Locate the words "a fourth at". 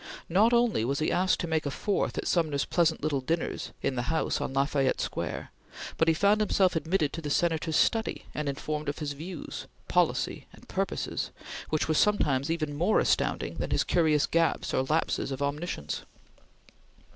1.67-2.25